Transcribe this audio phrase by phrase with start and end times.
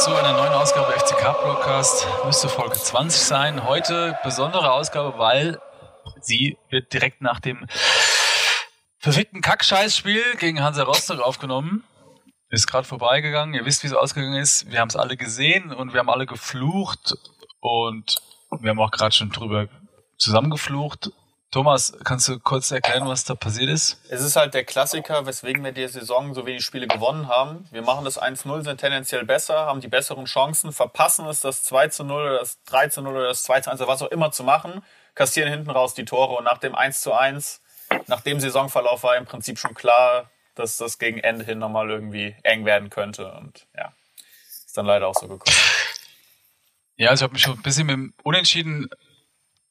[0.00, 2.06] zu einer neuen Ausgabe FCK Broadcast.
[2.24, 3.64] Müsste Folge 20 sein.
[3.64, 5.60] Heute besondere Ausgabe, weil
[6.22, 7.66] sie wird direkt nach dem
[8.96, 11.84] verfickten Kackscheißspiel gegen Hansa Rostock aufgenommen.
[12.48, 13.54] Ist gerade vorbeigegangen.
[13.54, 14.70] Ihr wisst, wie es ausgegangen ist.
[14.70, 17.14] Wir haben es alle gesehen und wir haben alle geflucht
[17.60, 18.22] und
[18.58, 19.68] wir haben auch gerade schon drüber
[20.16, 21.10] zusammengeflucht.
[21.50, 24.00] Thomas, kannst du kurz erklären, was da passiert ist?
[24.08, 27.66] Es ist halt der Klassiker, weswegen wir die Saison so wenig Spiele gewonnen haben.
[27.72, 32.04] Wir machen das 1-0, sind tendenziell besser, haben die besseren Chancen, verpassen es, das 2
[32.04, 34.84] 0 oder das 3 0 oder das 2 1, was auch immer zu machen,
[35.16, 37.60] kassieren hinten raus die Tore und nach dem 1 1,
[38.06, 42.36] nach dem Saisonverlauf war im Prinzip schon klar, dass das gegen Ende hin nochmal irgendwie
[42.44, 43.92] eng werden könnte und ja,
[44.48, 45.56] ist dann leider auch so gekommen.
[46.96, 48.90] Ja, also ich habe mich schon ein bisschen mit dem Unentschieden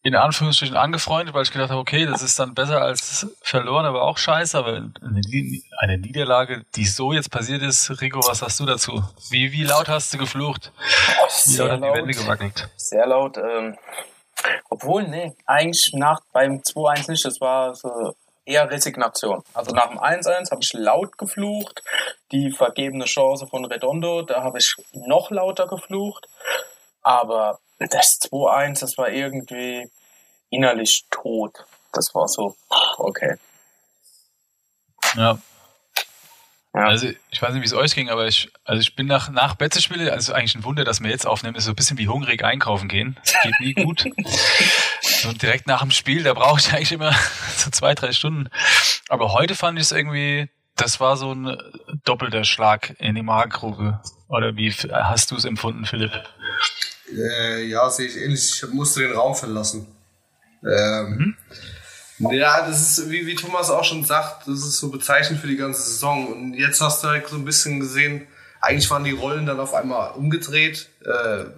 [0.01, 4.03] in Anführungsstrichen angefreundet, weil ich gedacht habe, okay, das ist dann besser als verloren, aber
[4.03, 4.57] auch scheiße.
[4.57, 4.89] Aber
[5.81, 9.03] eine, Niederlage, die so jetzt passiert ist, Rico, was hast du dazu?
[9.29, 10.71] Wie, wie laut hast du geflucht?
[11.45, 12.69] Wie laut hat die Wände gewackelt?
[12.77, 13.37] Sehr laut.
[13.37, 13.77] Ähm,
[14.69, 19.43] obwohl, nee, eigentlich nach beim 2-1 nicht, das war so eher Resignation.
[19.53, 21.83] Also nach dem 1-1 habe ich laut geflucht.
[22.31, 26.27] Die vergebene Chance von Redondo, da habe ich noch lauter geflucht.
[27.01, 29.89] Aber das 2-1, das war irgendwie
[30.49, 31.65] innerlich tot.
[31.93, 32.55] Das war so,
[32.97, 33.35] okay.
[35.15, 35.39] Ja.
[36.73, 36.81] ja.
[36.81, 39.55] Also ich weiß nicht, wie es euch ging, aber ich, also ich bin nach, nach
[39.55, 42.43] Betzespiele, also eigentlich ein Wunder, dass wir jetzt aufnehmen, ist so ein bisschen wie hungrig
[42.43, 43.17] einkaufen gehen.
[43.23, 44.05] Das geht nie gut.
[45.01, 47.13] so direkt nach dem Spiel, da brauche ich eigentlich immer
[47.55, 48.49] so zwei, drei Stunden.
[49.07, 51.57] Aber heute fand ich es irgendwie, das war so ein
[52.03, 54.01] doppelter Schlag in die Magengrube.
[54.27, 56.11] Oder wie hast du es empfunden, Philipp?
[57.15, 58.63] Äh, ja, sehe ich ähnlich.
[58.63, 59.87] Ich musste den Raum verlassen.
[60.63, 61.35] Ähm,
[62.17, 62.31] mhm.
[62.31, 65.55] Ja, das ist, wie, wie Thomas auch schon sagt, das ist so bezeichnend für die
[65.55, 66.27] ganze Saison.
[66.27, 68.27] Und jetzt hast du halt so ein bisschen gesehen,
[68.61, 70.89] eigentlich waren die Rollen dann auf einmal umgedreht.
[71.01, 71.05] Äh,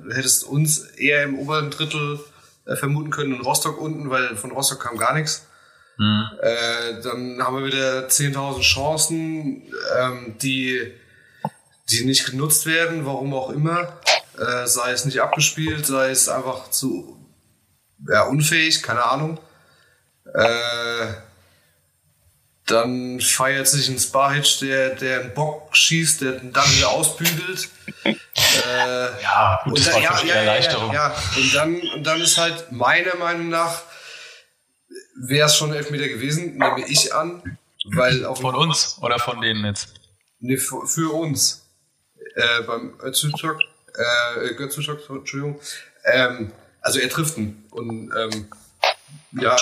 [0.04, 2.20] du hättest uns eher im oberen Drittel
[2.66, 5.48] äh, vermuten können und Rostock unten, weil von Rostock kam gar nichts.
[5.98, 6.26] Mhm.
[6.42, 9.64] Äh, dann haben wir wieder 10.000 Chancen,
[10.00, 10.92] ähm, die,
[11.90, 14.00] die nicht genutzt werden, warum auch immer
[14.38, 17.18] äh, sei es nicht abgespielt, sei es einfach zu
[18.08, 19.40] ja, unfähig, keine Ahnung.
[20.34, 21.14] Äh,
[22.66, 27.70] dann feiert sich ein Sparhitch, der, der einen Bock schießt, der dann wieder ausbügelt.
[28.06, 30.94] äh, ja, gut, das dann, war ja, ja, Erleichterung.
[30.94, 33.82] Ja, ja, Und, dann, und dann ist halt meiner Meinung nach,
[35.16, 37.58] wäre es schon Elfmeter gewesen, nehme ich an.
[37.86, 39.96] Weil auf von uns oder von denen jetzt?
[40.40, 41.66] Nee, für, für uns.
[42.36, 43.60] Äh, beim Öztürk
[43.96, 45.60] äh, Götzenstock, Entschuldigung.
[46.06, 47.64] Ähm, also er trifft ihn.
[47.72, 48.48] Und ähm,
[49.34, 49.56] ja,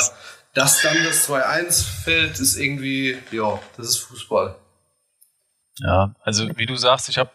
[0.53, 4.55] dass dann das 2-1 fällt, ist irgendwie, ja, das ist Fußball.
[5.77, 7.31] Ja, also wie du sagst, ich habe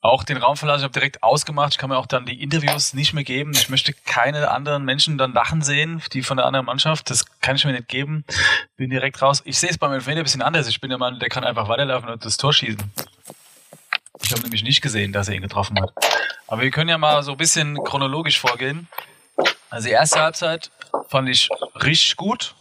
[0.00, 2.92] auch den Raum verlassen, ich habe direkt ausgemacht, ich kann mir auch dann die Interviews
[2.92, 3.52] nicht mehr geben.
[3.54, 7.08] Ich möchte keine anderen Menschen dann lachen sehen, die von der anderen Mannschaft.
[7.08, 8.24] Das kann ich mir nicht geben.
[8.76, 9.40] Bin direkt raus.
[9.46, 10.68] Ich sehe es beim Elfmeter ein bisschen anders.
[10.68, 12.92] Ich bin der Mann, der kann einfach weiterlaufen und das Tor schießen.
[14.24, 15.92] Ich habe nämlich nicht gesehen, dass er ihn getroffen hat.
[16.46, 18.88] Aber wir können ja mal so ein bisschen chronologisch vorgehen.
[19.68, 20.70] Also die erste Halbzeit
[21.08, 21.50] fand ich
[21.82, 22.54] richtig gut.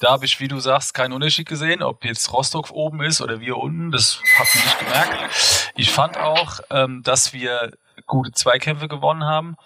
[0.00, 3.40] Da habe ich, wie du sagst, keinen Unterschied gesehen, ob jetzt Rostock oben ist oder
[3.40, 3.92] wir unten.
[3.92, 5.72] Das hat man nicht gemerkt.
[5.76, 7.72] Ich fand auch, ähm, dass wir
[8.06, 9.56] gute Zweikämpfe gewonnen haben.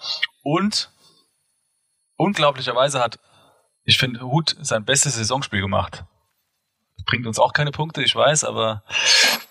[0.42, 0.90] Und
[2.16, 3.18] unglaublicherweise hat,
[3.84, 6.04] ich finde, Hut sein bestes Saisonspiel gemacht.
[7.06, 8.82] Bringt uns auch keine Punkte, ich weiß, aber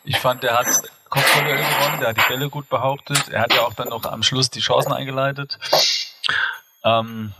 [0.03, 0.67] ich fand, der hat
[1.15, 3.29] Kopfballduell gewonnen, der hat die Bälle gut behauptet.
[3.29, 5.57] Er hat ja auch dann noch am Schluss die Chancen eingeleitet.
[6.83, 7.33] Ähm,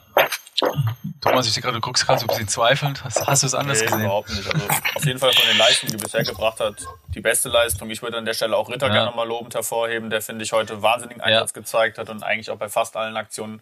[1.20, 3.04] Thomas, ich sehe gerade, du guckst gerade so ein bisschen zweifelnd.
[3.04, 4.02] Hast, hast du es anders nee, gesehen?
[4.06, 4.48] überhaupt nicht.
[4.54, 4.66] Also
[4.96, 6.76] auf jeden Fall von den Leistungen, die bisher gebracht hat,
[7.10, 7.90] die beste Leistung.
[7.90, 8.94] Ich würde an der Stelle auch Ritter ja.
[8.94, 11.62] gerne nochmal lobend hervorheben, der, finde ich, heute wahnsinnigen Einsatz ja.
[11.62, 13.62] gezeigt hat und eigentlich auch bei fast allen Aktionen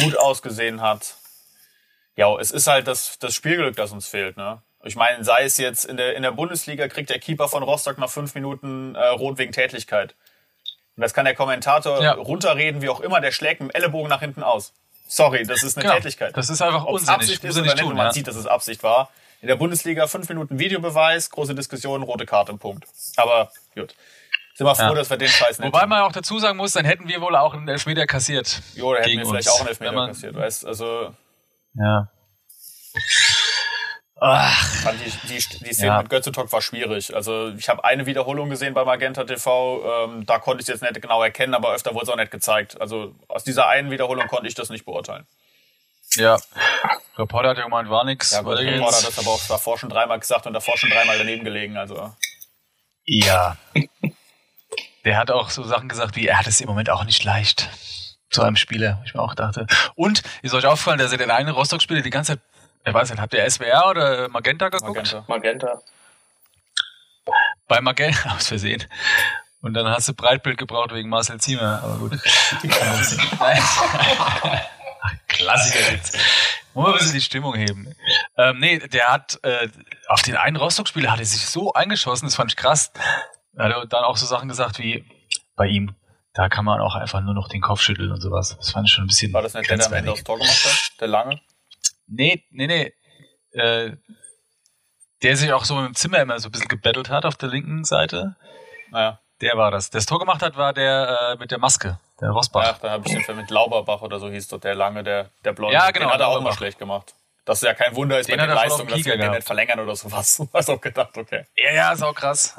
[0.00, 1.16] gut ausgesehen hat.
[2.16, 4.38] Ja, es ist halt das, das Spielglück, das uns fehlt.
[4.38, 4.62] Ne?
[4.84, 7.98] Ich meine, sei es jetzt in der, in der Bundesliga, kriegt der Keeper von Rostock
[7.98, 10.14] nach fünf Minuten äh, rot wegen Tätigkeit.
[10.96, 12.12] Und das kann der Kommentator ja.
[12.12, 14.72] runterreden, wie auch immer, der schlägt mit dem Ellenbogen nach hinten aus.
[15.06, 15.96] Sorry, das ist eine genau.
[15.96, 16.36] Tätigkeit.
[16.36, 17.20] Das ist einfach Ob's unsinnig.
[17.20, 18.12] Absicht ist oder nicht, tun, man ja.
[18.12, 19.10] sieht, dass es Absicht war.
[19.40, 22.86] In der Bundesliga fünf Minuten Videobeweis, große Diskussion, rote Karte, Punkt.
[23.16, 23.94] Aber gut.
[24.54, 24.94] Sind wir froh, ja.
[24.94, 27.36] dass wir den Scheiß nicht Wobei man auch dazu sagen muss, dann hätten wir wohl
[27.36, 28.60] auch einen Elfmeter kassiert.
[28.74, 29.56] Jo, da hätten wir vielleicht uns.
[29.56, 31.14] auch einen Elfmeter kassiert, weißt Also.
[31.74, 32.08] Ja.
[34.24, 34.92] Ach.
[34.92, 35.98] Die, die, die Szene ja.
[35.98, 37.12] mit Götze-Talk war schwierig.
[37.12, 40.04] Also ich habe eine Wiederholung gesehen bei Magenta TV.
[40.04, 42.30] Ähm, da konnte ich es jetzt nicht genau erkennen, aber öfter wurde es auch nicht
[42.30, 42.80] gezeigt.
[42.80, 45.26] Also aus dieser einen Wiederholung konnte ich das nicht beurteilen.
[46.14, 46.38] Ja.
[47.18, 48.30] Reporter hat ja gemeint, war nix.
[48.30, 51.18] Ja, gut, Reporter hat das aber auch davor schon dreimal gesagt und davor schon dreimal
[51.18, 51.76] daneben gelegen.
[51.76, 52.14] Also.
[53.04, 53.56] Ja.
[55.04, 57.68] der hat auch so Sachen gesagt wie, er hat es im Moment auch nicht leicht
[58.30, 59.66] zu einem Spieler, wo ich mir auch dachte.
[59.94, 62.40] Und ist euch aufgefallen, dass er den einen Rostock-Spieler die ganze Zeit,
[62.84, 64.96] ich weiß nicht, habt ihr SWR oder Magenta geguckt?
[64.96, 65.24] Magenta.
[65.28, 65.80] Magenta.
[67.68, 68.84] Bei Magenta, aus Versehen.
[69.60, 72.12] Und dann hast du Breitbild gebraucht wegen Marcel Ziemer, aber gut.
[75.28, 76.18] Klassiker jetzt.
[76.74, 77.94] Muss man ein bisschen die Stimmung heben.
[78.36, 79.68] Ähm, nee, der hat äh,
[80.08, 82.90] auf den einen Rostock-Spieler hat er sich so eingeschossen, das fand ich krass.
[83.54, 85.04] Er hat dann auch so Sachen gesagt wie
[85.54, 85.94] bei ihm,
[86.34, 88.56] da kann man auch einfach nur noch den Kopf schütteln und sowas.
[88.56, 89.32] Das fand ich schon ein bisschen.
[89.32, 91.00] War das nicht der, der am Ende aufs Tor gemacht hat?
[91.00, 91.40] Der lange?
[92.14, 92.92] Nee, nee, nee.
[93.52, 93.96] Äh,
[95.22, 97.84] der sich auch so im Zimmer immer so ein bisschen gebettelt hat auf der linken
[97.84, 98.36] Seite.
[98.90, 99.18] Naja.
[99.40, 99.90] Der war das.
[99.90, 102.74] Der das Tor gemacht hat, war der äh, mit der Maske, der Rosbach.
[102.74, 105.52] Ach, da habe ich den mit Lauberbach oder so hieß doch der lange, der, der
[105.52, 105.74] Blonde.
[105.74, 106.52] Ja, genau, Den hat er auch Lauberbach.
[106.52, 107.14] mal schlecht gemacht.
[107.44, 109.32] Das ist ja kein Wunder ist Den bei er auf dem dass wir Kieker den
[109.32, 110.40] nicht verlängern oder sowas.
[110.52, 111.44] Hast auch gedacht, okay.
[111.56, 112.56] Ja, ja, ist auch krass.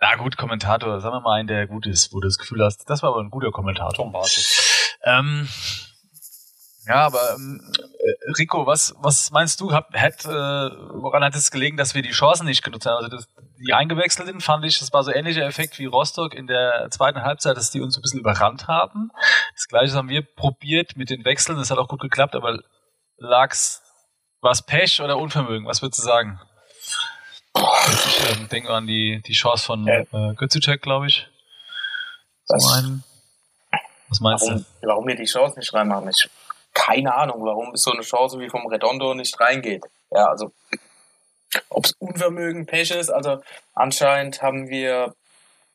[0.00, 2.88] Na gut, Kommentator, sagen wir mal einen, der gut ist, wo du das Gefühl hast,
[2.90, 3.92] das war aber ein guter Kommentator.
[3.92, 4.44] Tom Bartek.
[5.04, 5.48] Ähm,
[6.86, 7.60] ja, aber ähm,
[7.98, 9.72] äh, Rico, was, was meinst du?
[9.72, 12.96] Hab, hat, äh, woran hat es gelegen, dass wir die Chancen nicht genutzt haben?
[12.96, 13.28] Also das,
[13.64, 17.56] die Eingewechselten fand ich, das war so ähnlicher Effekt wie Rostock in der zweiten Halbzeit,
[17.56, 19.10] dass die uns ein bisschen überrannt haben.
[19.54, 22.58] Das gleiche haben wir probiert mit den Wechseln, das hat auch gut geklappt, aber
[23.16, 23.82] lag's,
[24.40, 25.66] war's Pech oder Unvermögen?
[25.66, 26.40] Was würdest du sagen?
[27.54, 30.04] Ich ähm, denke an die, die Chance von äh,
[30.36, 31.28] Götzicek, glaube ich.
[32.48, 32.64] Was?
[34.08, 36.10] Was meinst Warum, warum wir die Chance nicht reinmachen?
[36.10, 36.28] Ich
[36.84, 39.84] keine Ahnung, warum so eine Chance wie vom Redondo nicht reingeht.
[40.10, 40.52] Ja, also
[41.68, 43.42] ob es Unvermögen, Pech ist, also
[43.74, 45.14] anscheinend haben wir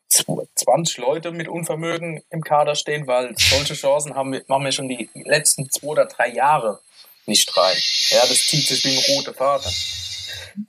[0.08, 4.88] 20 Leute mit Unvermögen im Kader stehen, weil solche Chancen haben wir, machen wir schon
[4.88, 6.80] die letzten zwei oder drei Jahre
[7.26, 7.76] nicht rein.
[8.08, 9.72] Ja, das zieht sich wie ein roter Faden.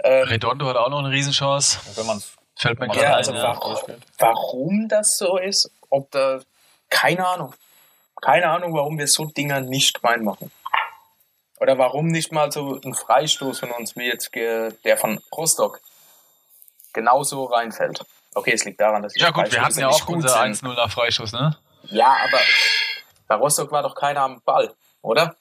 [0.03, 1.79] Ähm, Redondo hat auch noch eine Riesenchance.
[1.95, 2.21] Wenn man
[2.59, 3.15] Fällt mir Ja, gerade ja, ein.
[3.15, 3.43] also ja.
[3.43, 3.77] warum,
[4.17, 6.41] warum das so ist, ob da,
[6.89, 7.53] keine Ahnung.
[8.21, 10.51] Keine Ahnung, warum wir so Dinger nicht reinmachen.
[11.59, 15.81] Oder warum nicht mal so ein Freistoß von uns, wie jetzt der von Rostock,
[16.93, 18.05] genauso reinfällt.
[18.33, 20.69] Okay, es liegt daran, dass die Ja gut, wir hatten ja auch unser sind.
[20.69, 21.57] 1-0 nach Freischuss, ne?
[21.83, 22.39] Ja, aber
[23.27, 25.35] bei Rostock war doch keiner am Ball, oder?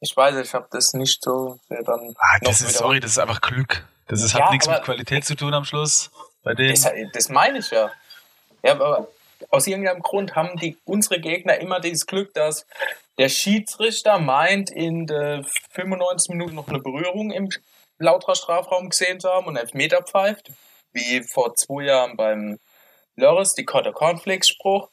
[0.00, 2.14] Ich weiß, ich habe das nicht so sehr dann.
[2.18, 3.86] Ah, das ist, sorry, das ist einfach Glück.
[4.08, 6.10] Das ist, Ja, hat nichts mit Qualität zu tun am Schluss.
[6.42, 6.74] Bei denen.
[6.74, 7.90] Das, das meine ich ja.
[8.62, 9.08] Ja, aber
[9.48, 12.66] aus irgendeinem Grund haben die unsere Gegner immer dieses Glück, dass
[13.18, 17.48] der Schiedsrichter meint, in der 95 Minuten noch eine Berührung im
[17.98, 20.50] Lauterer Strafraum gesehen zu haben und Elfmeter pfeift,
[20.92, 22.58] wie vor zwei Jahren beim
[23.16, 24.88] Lörres, die Cotter Cornflakes Spruch.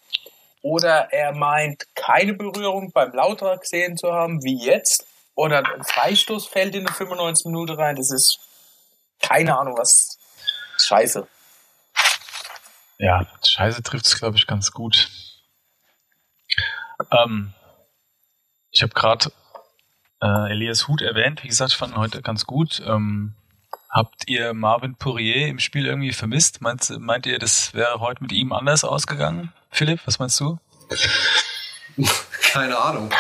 [0.61, 5.05] Oder er meint, keine Berührung beim Lauterer gesehen zu haben, wie jetzt.
[5.35, 7.95] Oder ein Freistoß fällt in der 95 Minute rein.
[7.95, 8.39] Das ist
[9.21, 10.17] keine Ahnung, was.
[10.79, 11.27] Scheiße.
[12.99, 15.09] Ja, Scheiße trifft es, glaube ich, ganz gut.
[17.11, 17.53] Ähm,
[18.71, 19.31] ich habe gerade
[20.21, 21.43] äh, Elias Huth erwähnt.
[21.43, 22.81] Wie gesagt, ich fand ihn heute ganz gut.
[22.85, 23.35] Ähm,
[23.89, 26.61] habt ihr Marvin Poirier im Spiel irgendwie vermisst?
[26.61, 29.53] Meint, meint ihr, das wäre heute mit ihm anders ausgegangen?
[29.69, 30.59] Philipp, was meinst du?
[32.51, 33.11] Keine Ahnung.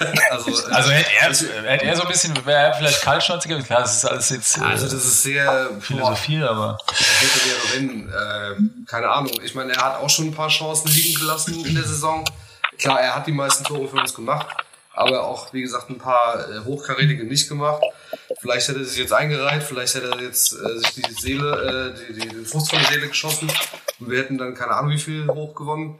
[0.30, 3.60] Also, Also hätte er, hätte er so ein bisschen, wäre er vielleicht kaltschnäuziger.
[3.62, 8.08] Klar, das ist alles jetzt äh, also das ist sehr Philosophie, aber hätte der drin.
[8.08, 9.32] Äh, keine Ahnung.
[9.42, 12.24] Ich meine, er hat auch schon ein paar Chancen liegen gelassen in der Saison.
[12.78, 14.46] Klar, er hat die meisten Tore für uns gemacht,
[14.94, 17.82] aber auch, wie gesagt, ein paar äh, hochkarätige nicht gemacht.
[18.40, 22.12] Vielleicht hätte er sich jetzt eingereiht, vielleicht hätte er jetzt äh, sich die Seele, äh,
[22.12, 23.52] die, die, den Frust von der Seele geschossen
[23.98, 25.98] und wir hätten dann keine Ahnung, wie viel hoch gewonnen.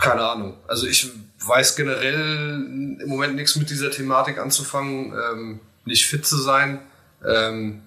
[0.00, 0.58] Keine Ahnung.
[0.66, 1.10] Also ich
[1.44, 6.80] weiß generell im Moment nichts mit dieser Thematik anzufangen, ähm, nicht fit zu sein.
[7.26, 7.82] Ähm,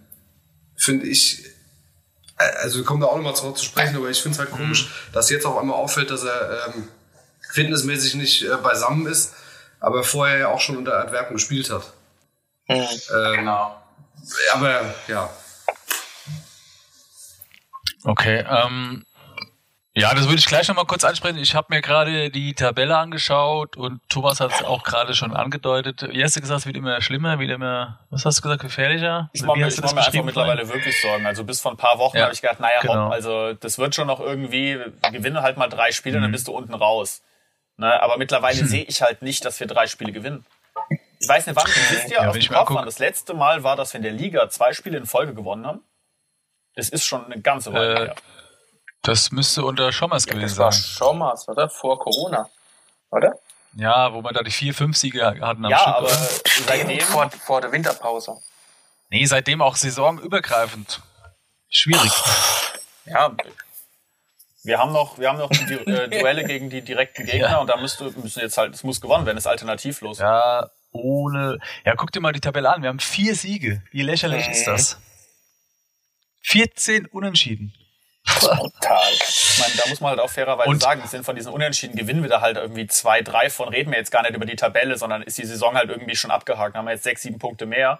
[0.76, 1.46] Finde ich,
[2.38, 4.52] äh, also wir kommen da auch nochmal drauf zu sprechen, aber ich finde es halt
[4.52, 6.88] komisch, dass jetzt auf einmal auffällt, dass er ähm,
[7.52, 9.34] fitnessmäßig nicht äh, beisammen ist,
[9.80, 11.94] aber vorher ja auch schon unter Antwerpen gespielt hat.
[12.68, 13.82] Ähm, Genau.
[14.54, 15.30] Aber ja,
[18.04, 19.04] Okay, ähm,
[20.00, 21.38] ja, das würde ich gleich nochmal kurz ansprechen.
[21.38, 26.02] Ich habe mir gerade die Tabelle angeschaut und Thomas hat es auch gerade schon angedeutet.
[26.02, 29.30] Du gesagt, es wird immer schlimmer, wird immer, was hast du gesagt, gefährlicher?
[29.34, 31.26] Ich mache mir, ich mach mir einfach mittlerweile wirklich Sorgen.
[31.26, 33.06] Also bis vor ein paar Wochen Ja, habe ich gedacht, naja, genau.
[33.06, 36.26] hopp, also das wird schon noch irgendwie, wir gewinnen halt mal drei Spiele und Mhm.
[36.26, 37.22] dann bist du unten raus.
[37.80, 40.46] Ne, aber mittlerweile sehe ich halt nicht, dass wir drei Spiele gewinnen.
[41.20, 43.76] Ich weiß nicht, wann, wisst ihr Ja, aus dem Kopf, wann das letzte Mal war,
[43.76, 45.82] dass wir in der Liga zwei Spiele in Folge gewonnen haben?
[46.76, 48.16] Das ist schon eine ganze Weile Äh, her.
[49.08, 50.84] Das müsste unter Schommers Das gewesen war sein.
[50.84, 51.70] schon mal, oder?
[51.70, 52.50] Vor Corona.
[53.10, 53.40] Oder?
[53.74, 55.88] Ja, wo wir da die vier, fünf Siege hatten am Ja, Stück.
[55.96, 56.30] aber oder?
[56.68, 58.38] seitdem, Vor, vor der Winterpause.
[59.10, 61.02] Nee, seitdem auch saisonübergreifend.
[61.70, 62.12] Schwierig.
[63.06, 63.32] ja,
[64.64, 67.58] Wir haben noch, wir haben noch die äh, Duelle gegen die direkten Gegner ja.
[67.60, 70.18] und da müsste, müssen jetzt halt, es muss gewonnen werden, ist alternativlos.
[70.20, 71.60] Ja, ohne.
[71.86, 72.82] Ja, guck dir mal die Tabelle an.
[72.82, 73.82] Wir haben vier Siege.
[73.92, 74.98] Wie lächerlich ist das?
[76.42, 77.74] 14 Unentschieden.
[78.40, 79.14] Total.
[79.14, 82.22] Ich meine, da muss man halt auch fairerweise und sagen, sind von diesen Unentschieden gewinnen
[82.22, 83.70] wir da halt irgendwie zwei, drei von.
[83.70, 86.32] Reden wir jetzt gar nicht über die Tabelle, sondern ist die Saison halt irgendwie schon
[86.32, 86.76] abgehakt.
[86.76, 88.00] Haben wir jetzt sechs, sieben Punkte mehr.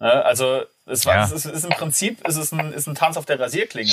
[0.00, 0.24] Ne?
[0.24, 1.24] Also es, war, ja.
[1.24, 3.92] es, ist, es ist im Prinzip es ist ein, ist ein Tanz auf der Rasierklinge.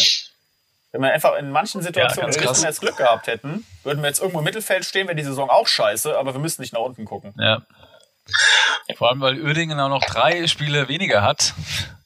[0.92, 4.20] Wenn wir einfach in manchen Situationen ja, ein jetzt Glück gehabt hätten, würden wir jetzt
[4.20, 7.04] irgendwo im Mittelfeld stehen, wäre die Saison auch scheiße, aber wir müssen nicht nach unten
[7.04, 7.34] gucken.
[7.38, 7.64] Ja.
[8.96, 11.54] Vor allem, weil Uerdingen auch noch drei Spiele weniger hat.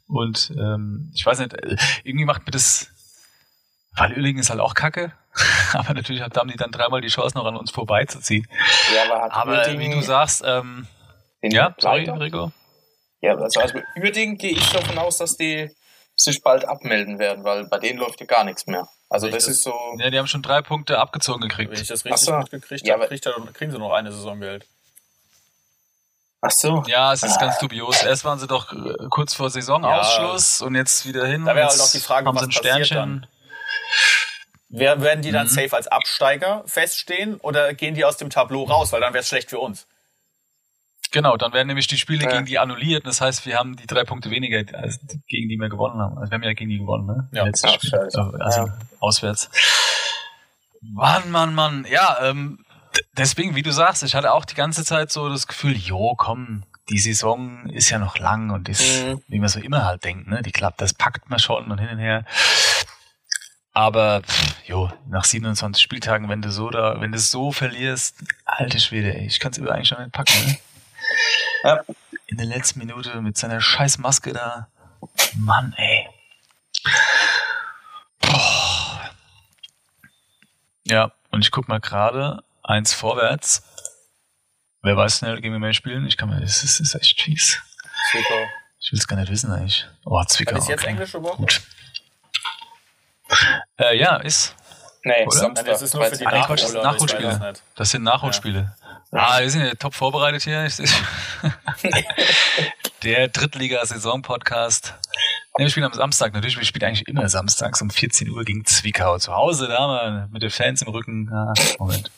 [0.07, 1.55] Und ähm, ich weiß nicht,
[2.03, 2.88] irgendwie macht mir das,
[4.00, 5.12] weil Uerdingen ist halt auch kacke.
[5.74, 8.48] aber natürlich haben die dann dreimal die Chance, noch an uns vorbeizuziehen.
[8.96, 10.88] Ja, aber, hat aber wie du sagst, ähm,
[11.41, 12.51] ja, sorry, Rico.
[13.22, 15.70] Ja, also, also Uerdingen gehe ich davon aus, dass die
[16.15, 18.88] sich bald abmelden werden, weil bei denen läuft ja gar nichts mehr.
[19.10, 19.74] Also das, das, ist so.
[19.98, 21.72] Ja, die haben schon drei Punkte abgezogen gekriegt.
[21.72, 22.38] Wenn ich das richtig so.
[22.38, 23.08] mitgekriegt ja, habe,
[23.53, 24.65] kriegen sie noch eine Saison Geld.
[26.41, 26.84] Ach so.
[26.88, 27.39] Ja, es ist ah.
[27.39, 28.03] ganz dubios.
[28.03, 30.68] Erst waren sie doch äh, kurz vor Saisonausschluss ja.
[30.68, 31.46] und jetzt wieder hin.
[31.46, 32.98] Da wäre halt auch die Frage, haben was sie ein Sternchen.
[32.98, 33.27] Dann?
[34.69, 35.51] Wer, werden die dann mhm.
[35.51, 38.91] safe als Absteiger feststehen oder gehen die aus dem Tableau raus?
[38.91, 39.88] Weil dann wäre es schlecht für uns.
[41.11, 42.29] Genau, dann werden nämlich die Spiele ja.
[42.29, 43.07] gegen die annulliert.
[43.07, 46.19] Das heißt, wir haben die drei Punkte weniger, als gegen die wir gewonnen haben.
[46.19, 47.29] Also wir haben ja gegen die gewonnen, ne?
[47.31, 47.95] Ja, Letztes Spiel.
[47.97, 48.77] Also, also ja.
[48.99, 49.49] auswärts.
[50.81, 51.88] Mann, Mann, Mann.
[51.89, 52.63] Ja, ähm,
[53.17, 56.63] deswegen, wie du sagst, ich hatte auch die ganze Zeit so das Gefühl, jo, komm,
[56.89, 59.21] die Saison ist ja noch lang und ist, mhm.
[59.27, 60.43] wie man so immer halt denkt, ne?
[60.43, 62.23] Die klappt, das packt man schon und hin und her.
[63.79, 68.77] Aber pff, jo, nach 27 Spieltagen, wenn du so da, wenn du so verlierst, alte
[68.77, 70.57] Schwede, ey, ich kann es eigentlich schon nicht packen, ne?
[71.63, 71.79] Ja.
[72.27, 74.67] In der letzten Minute mit seiner scheiß Maske da.
[75.38, 76.09] Mann, ey.
[78.19, 79.12] Boah.
[80.83, 83.63] Ja, und ich guck mal gerade eins vorwärts.
[84.81, 86.05] Wer weiß schnell gegen mehr spielen?
[86.05, 87.62] Ich kann mir, das ist, das ist echt fies.
[88.12, 88.45] Zwickau.
[88.81, 89.88] Ich will es gar nicht wissen eigentlich.
[90.03, 90.57] Oh, Zwickau.
[90.57, 90.91] Ist jetzt okay.
[90.91, 91.38] englische Woche?
[91.38, 91.62] Gut.
[93.79, 94.55] Äh, ja, ist.
[95.03, 95.31] Nee, Oder?
[95.38, 95.65] Samstag.
[95.65, 96.83] Das ist nur für die ah, Nachholspiele.
[96.83, 97.53] Nachholspiele.
[97.75, 98.75] Das sind Nachholspiele.
[99.12, 100.67] Ah, wir sind ja top vorbereitet hier.
[103.03, 104.93] Der Drittliga-Saison-Podcast.
[105.57, 106.33] Nee, wir spielen am Samstag.
[106.33, 109.17] Natürlich, wir spielen eigentlich immer samstags um 14 Uhr gegen Zwickau.
[109.17, 111.31] Zu Hause, da haben wir mit den Fans im Rücken.
[111.33, 112.12] Ah, Moment.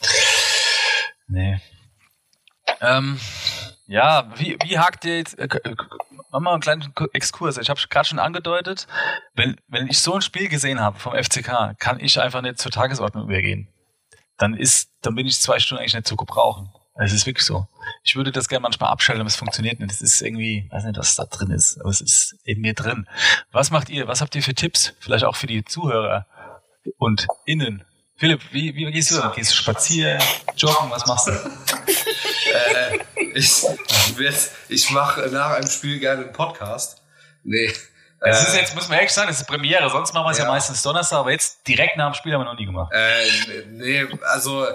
[1.28, 1.62] Nee.
[2.80, 3.20] Ähm,
[3.88, 5.48] ja, wie, wie hakt ihr jetzt, äh,
[6.32, 7.58] machen wir einen kleinen Exkurs.
[7.58, 8.88] Ich habe gerade schon angedeutet,
[9.34, 12.72] wenn, wenn ich so ein Spiel gesehen habe vom FCK, kann ich einfach nicht zur
[12.72, 13.68] Tagesordnung übergehen.
[14.38, 16.72] Dann ist, dann bin ich zwei Stunden eigentlich nicht zu gebrauchen.
[16.96, 17.68] Es ist wirklich so.
[18.04, 19.92] Ich würde das gerne manchmal abschalten, aber es funktioniert nicht.
[19.92, 23.08] Es ist irgendwie, weiß nicht, was da drin ist, aber es ist in mir drin.
[23.52, 24.08] Was macht ihr?
[24.08, 24.94] Was habt ihr für Tipps?
[25.00, 26.28] Vielleicht auch für die Zuhörer
[26.98, 27.84] und innen.
[28.18, 29.32] Philipp, wie, wie gehst du?
[29.32, 30.22] Gehst du spazieren,
[30.56, 30.92] joggen?
[30.92, 31.32] Was machst du?
[32.48, 33.00] Äh,
[33.34, 33.64] ich
[34.70, 37.02] ich mache nach einem Spiel gerne einen Podcast.
[37.44, 37.74] Nee,
[38.24, 39.90] es ist äh, jetzt, muss man ehrlich sagen, es ist Premiere.
[39.90, 40.44] Sonst machen wir es ja.
[40.44, 40.52] ja.
[40.52, 42.94] meistens Donnerstag, aber jetzt direkt nach dem Spiel haben wir noch nie gemacht.
[42.94, 44.68] Äh, nee, also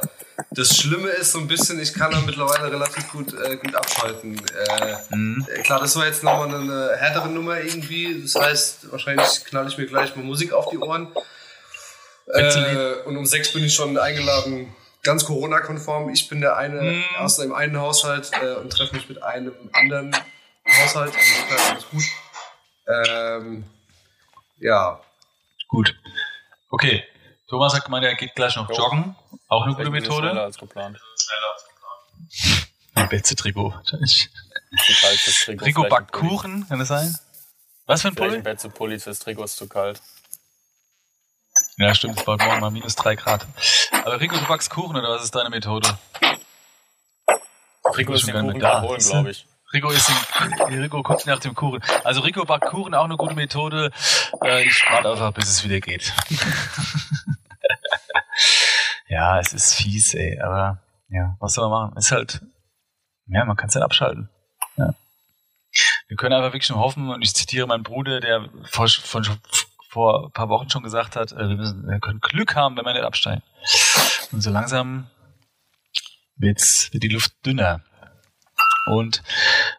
[0.51, 4.37] das Schlimme ist so ein bisschen, ich kann da mittlerweile relativ gut, äh, gut abschalten.
[4.37, 5.47] Äh, mhm.
[5.63, 8.21] Klar, das war jetzt nochmal eine härtere Nummer irgendwie.
[8.21, 11.13] Das heißt, wahrscheinlich knall ich mir gleich mal Musik auf die Ohren.
[12.27, 14.75] Äh, und um sechs bin ich schon eingeladen,
[15.07, 16.11] ganz Corona-konform.
[16.11, 17.05] Ich bin der eine mhm.
[17.19, 20.15] aus einem einen Haushalt äh, und treffe mich mit einem anderen
[20.67, 21.15] Haushalt.
[21.15, 22.05] Also, alles gut.
[22.89, 23.65] Ähm,
[24.59, 25.01] ja.
[25.69, 25.97] Gut.
[26.71, 27.05] Okay.
[27.49, 28.77] Thomas hat gemeint, er geht gleich noch jo.
[28.77, 29.17] joggen.
[29.49, 30.29] Auch eine gute Methode.
[30.29, 30.99] Schneller als geplant.
[31.17, 32.69] Schneller als geplant.
[32.95, 33.75] Ein Betze-Trikot.
[35.59, 37.17] Trikot backt Kuchen, kann das sein?
[37.87, 38.41] Was für ein Pulli?
[38.43, 40.03] Betze-Pulli fürs Trikot ist zu kalt.
[41.79, 43.47] Ja, stimmt, es bald morgen mal minus drei Grad.
[44.05, 45.99] Aber Rico, du backst Kuchen oder was ist deine Methode?
[47.97, 49.47] Rico ist den Kuchen da holen, glaube ich.
[49.75, 51.83] Rico ist in, Rico guckt nach dem Kuchen.
[52.03, 53.91] Also Rico backt Kuchen auch eine gute Methode.
[54.43, 56.15] Äh, ich warte einfach, bis es wieder geht.
[59.09, 61.99] ja, es ist fies, ey, aber ja, was soll man machen?
[61.99, 62.41] Ist halt,
[63.27, 64.31] ja, man kann es halt abschalten.
[64.77, 64.95] Ja.
[66.09, 69.27] Wir können einfach wirklich nur hoffen, und ich zitiere meinen Bruder, der vor, von,
[69.97, 72.85] vor ein paar Wochen schon gesagt hat, äh, wir, müssen, wir können Glück haben, wenn
[72.85, 73.43] wir nicht absteigen.
[74.31, 75.07] Und so langsam
[76.37, 77.81] wird's, wird die Luft dünner.
[78.89, 79.23] Und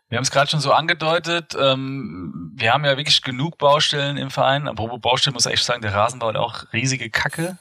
[0.10, 4.32] wir haben es gerade schon so angedeutet, ähm, wir haben ja wirklich genug Baustellen im
[4.32, 4.68] Verein.
[4.68, 7.60] Apropos Baustellen muss ich echt sagen, der Rasenbau hat auch riesige Kacke.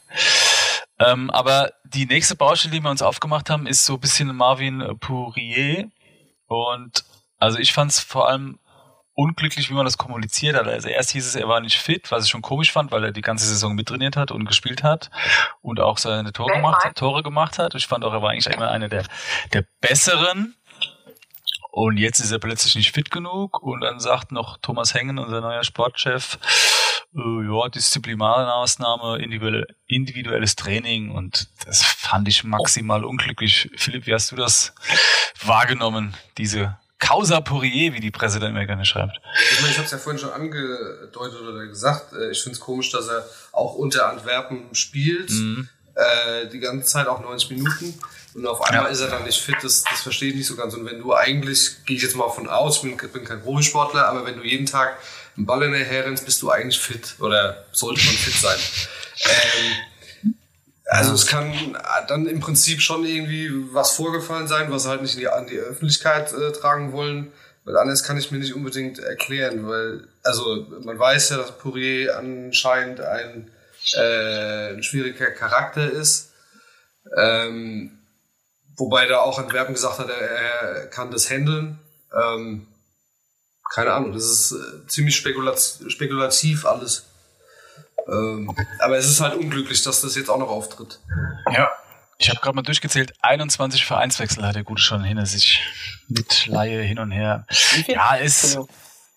[0.99, 4.97] Ähm, aber die nächste Baustelle, die wir uns aufgemacht haben, ist so ein bisschen Marvin
[4.99, 5.91] Pourier.
[6.47, 7.05] Und
[7.39, 8.59] also ich fand es vor allem
[9.17, 10.69] unglücklich, wie man das kommuniziert hat.
[10.69, 13.13] Also erst hieß es, er war nicht fit, was ich schon komisch fand, weil er
[13.13, 15.11] die ganze Saison mittrainiert hat und gespielt hat
[15.63, 17.75] und auch seine Tore gemacht, hat, Tore gemacht hat.
[17.75, 19.05] Ich fand auch, er war eigentlich immer einer der,
[19.53, 20.55] der besseren.
[21.73, 25.43] Und jetzt ist er plötzlich nicht fit genug und dann sagt noch Thomas Hengen, unser
[25.43, 26.39] neuer Sportchef,
[27.15, 33.71] äh, ja, Disziplinarmaßnahme, individuelle, individuelles Training und das fand ich maximal unglücklich.
[33.77, 34.75] Philipp, wie hast du das
[35.43, 39.21] wahrgenommen, diese Causa Poirier, wie die immer gerne schreibt.
[39.53, 42.13] Ich meine, ich habe es ja vorhin schon angedeutet oder gesagt.
[42.15, 45.69] Äh, ich finde es komisch, dass er auch unter Antwerpen spielt, mhm.
[45.95, 47.99] äh, die ganze Zeit auch 90 Minuten.
[48.35, 48.91] Und auf einmal ja.
[48.91, 50.75] ist er dann nicht fit, das, das verstehe ich nicht so ganz.
[50.75, 54.07] Und wenn du eigentlich, gehe ich jetzt mal von aus, ich bin, bin kein Profisportler,
[54.07, 54.97] aber wenn du jeden Tag
[55.37, 58.59] einen Ball in der Her rennst, bist du eigentlich fit oder sollte man fit sein.
[59.25, 59.73] Ähm,
[60.87, 61.77] also es kann
[62.09, 66.33] dann im Prinzip schon irgendwie was vorgefallen sein, was halt nicht die, an die Öffentlichkeit
[66.33, 67.33] äh, tragen wollen.
[67.65, 72.17] Weil anders kann ich mir nicht unbedingt erklären, weil, also man weiß ja, dass Poirier
[72.17, 73.51] anscheinend ein,
[73.95, 76.31] äh, ein schwieriger Charakter ist.
[77.17, 77.99] Ähm,
[78.77, 81.81] wobei da auch Antwerpen gesagt hat, er, er kann das handeln.
[82.15, 82.69] Ähm,
[83.75, 87.06] keine Ahnung, das ist äh, ziemlich spekulativ alles.
[88.09, 91.01] Ähm, aber es ist halt unglücklich, dass das jetzt auch noch auftritt.
[91.53, 91.71] Ja.
[92.19, 95.63] Ich habe gerade mal durchgezählt, 21 Vereinswechsel hat der Gute schon hinter sich.
[96.09, 97.47] Mit Laie hin und her.
[97.89, 98.59] Ja, ist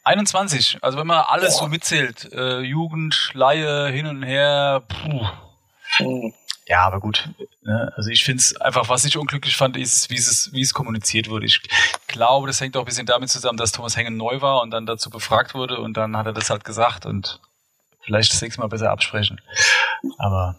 [0.03, 0.79] 21.
[0.81, 1.60] Also wenn man alles oh.
[1.60, 5.25] so mitzählt, äh, Jugend, Laie, hin und her, puh.
[6.00, 6.34] Mhm.
[6.67, 7.29] Ja, aber gut.
[7.63, 7.91] Ne?
[7.96, 11.29] Also ich finde es einfach, was ich unglücklich fand, ist, wie es, wie es kommuniziert
[11.29, 11.48] wurde.
[11.48, 11.62] Ich
[12.08, 14.86] glaube, das hängt auch ein bisschen damit zusammen, dass Thomas Hengen neu war und dann
[14.86, 17.39] dazu befragt wurde und dann hat er das halt gesagt und
[18.09, 19.39] Vielleicht das nächste Mal besser absprechen.
[20.17, 20.55] Aber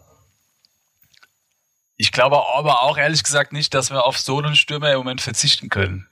[1.97, 5.21] ich glaube aber auch ehrlich gesagt nicht, dass wir auf so einen Stürmer im Moment
[5.21, 6.07] verzichten können.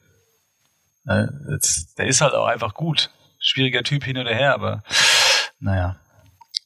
[1.05, 1.61] Ne,
[1.97, 3.11] der ist halt auch einfach gut.
[3.39, 4.83] Schwieriger Typ hin oder her, aber
[5.61, 6.01] naja.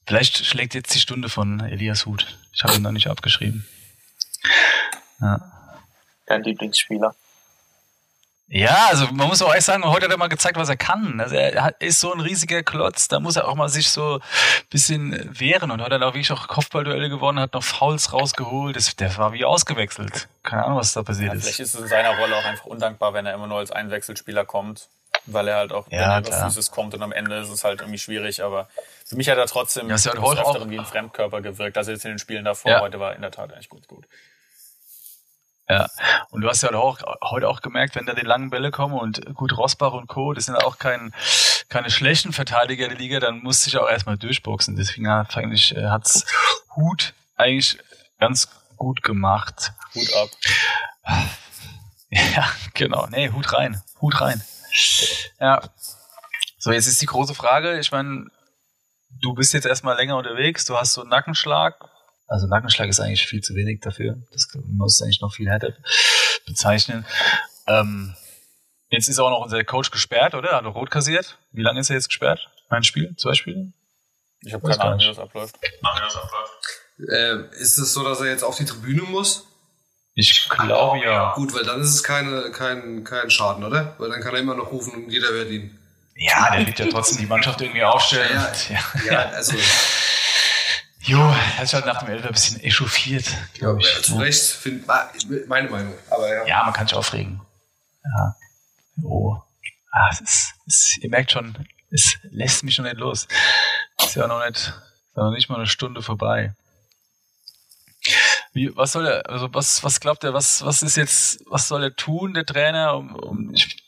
[0.06, 2.38] Vielleicht schlägt jetzt die Stunde von Elias Hut.
[2.54, 3.66] Ich habe ihn noch nicht abgeschrieben.
[5.20, 5.82] Ja.
[6.24, 7.14] Dein Lieblingsspieler?
[8.54, 11.20] Ja, also man muss auch echt sagen, heute hat er mal gezeigt, was er kann.
[11.20, 14.20] Also er ist so ein riesiger Klotz, da muss er auch mal sich so ein
[14.68, 15.70] bisschen wehren.
[15.70, 18.76] Und heute hat er auch, wie ich auch Kopfballduelle gewonnen hat, noch Fouls rausgeholt.
[18.76, 20.28] Das, der war wie ausgewechselt.
[20.42, 21.44] Keine Ahnung, was da passiert ja, ist.
[21.44, 24.44] Vielleicht ist es in seiner Rolle auch einfach undankbar, wenn er immer nur als Einwechselspieler
[24.44, 24.88] kommt.
[25.24, 27.98] Weil er halt auch ja, über Physis kommt und am Ende ist es halt irgendwie
[27.98, 28.68] schwierig, aber
[29.06, 31.78] für mich hat er trotzdem ja, halt auch, wie ein Fremdkörper gewirkt.
[31.78, 32.80] Also jetzt in den Spielen davor, ja.
[32.80, 34.04] heute war in der Tat eigentlich gut, gut.
[35.72, 35.88] Ja,
[36.28, 39.24] und du hast ja auch, heute auch gemerkt, wenn da die langen Bälle kommen und
[39.34, 41.14] gut Rosbach und Co., das sind auch kein,
[41.70, 44.76] keine schlechten Verteidiger der Liga, dann musste ich auch erstmal durchboxen.
[44.76, 46.26] Deswegen hat eigentlich, äh, hat's
[46.76, 47.78] Hut eigentlich
[48.20, 49.72] ganz gut gemacht.
[49.94, 50.28] Hut ab.
[52.14, 53.06] Ja, genau.
[53.06, 53.80] Nee, Hut rein.
[54.02, 54.42] Hut rein.
[55.40, 55.62] Ja.
[56.58, 57.80] So, jetzt ist die große Frage.
[57.80, 58.26] Ich meine,
[59.22, 61.88] du bist jetzt erstmal länger unterwegs, du hast so einen Nackenschlag,
[62.32, 64.16] also Nackenschlag ist eigentlich viel zu wenig dafür.
[64.32, 65.74] Das muss eigentlich noch viel härter
[66.46, 67.04] bezeichnen.
[67.66, 68.14] Ähm,
[68.88, 70.52] jetzt ist auch noch unser Coach gesperrt, oder?
[70.52, 71.38] Hat er rot kassiert.
[71.52, 72.48] Wie lange ist er jetzt gesperrt?
[72.70, 73.14] Ein Spiel?
[73.18, 73.72] Zwei Spiele?
[74.40, 75.56] Ich habe keine Ahnung, wie das abläuft.
[76.98, 79.46] Äh, ist es so, dass er jetzt auf die Tribüne muss?
[80.14, 81.34] Ich glaube ja.
[81.34, 83.94] Gut, weil dann ist es keine, kein, kein Schaden, oder?
[83.98, 85.78] Weil dann kann er immer noch rufen und jeder wird ihn.
[86.14, 88.30] Ja, der wird ja trotzdem die Mannschaft irgendwie aufstellen.
[88.32, 88.80] Ja, ja.
[89.12, 89.54] ja also
[91.04, 91.18] Jo,
[91.56, 93.92] er ist halt nach dem Elfer ein bisschen echauffiert, glaube ich.
[93.92, 94.86] Ja, zu Recht, find,
[95.48, 95.94] meine Meinung.
[96.10, 96.46] Aber ja.
[96.46, 97.40] ja, man kann sich aufregen.
[98.04, 98.36] Ja.
[99.02, 99.36] Oh.
[99.90, 103.26] Ah, es ist, es, ihr merkt schon, es lässt mich schon nicht los.
[104.00, 106.54] Ist ja noch nicht, ist ja noch nicht mal eine Stunde vorbei.
[108.52, 111.82] Wie, was soll er, also was, was glaubt er, was, was ist jetzt, was soll
[111.82, 112.96] er tun, der Trainer?
[112.96, 113.81] Um, um, ich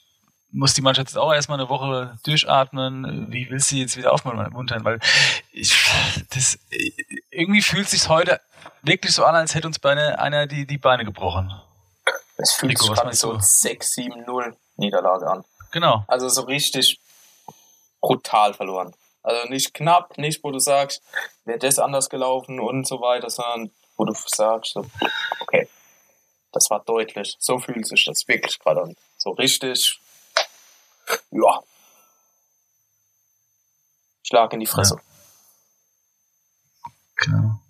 [0.55, 3.31] muss die Mannschaft jetzt auch erstmal eine Woche durchatmen.
[3.31, 4.85] Wie will sie jetzt wieder aufmuntern?
[4.85, 5.01] Weil
[5.53, 5.75] ich,
[6.31, 6.59] das,
[7.31, 8.41] irgendwie fühlt sich heute
[8.83, 11.53] wirklich so an, als hätte uns Beine, einer die, die Beine gebrochen.
[12.37, 15.45] Es fühlt Nico, sich gerade so 6-7-0 Niederlage an.
[15.73, 16.05] Genau.
[16.07, 17.01] Also so richtig
[18.01, 18.95] brutal verloren.
[19.23, 21.03] Also nicht knapp, nicht wo du sagst,
[21.45, 24.87] wäre das anders gelaufen und so weiter, sondern wo du sagst, so,
[25.41, 25.69] okay,
[26.53, 27.35] das war deutlich.
[27.39, 28.97] So fühlt sich das wirklich gerade an.
[29.17, 29.99] So richtig
[31.31, 31.63] ja.
[34.23, 34.97] Schlag in die Fresse.
[34.97, 35.03] Ja.
[37.17, 37.61] Genau.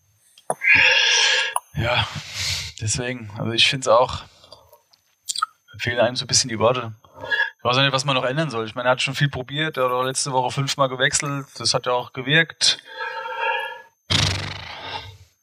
[1.75, 2.07] Ja,
[2.81, 4.25] deswegen, also ich finde es auch,
[5.79, 6.95] fehlen einem so ein bisschen die Worte.
[7.59, 8.67] Ich weiß auch nicht, was man noch ändern soll.
[8.67, 11.87] Ich meine, er hat schon viel probiert, er hat letzte Woche fünfmal gewechselt, das hat
[11.87, 12.79] ja auch gewirkt.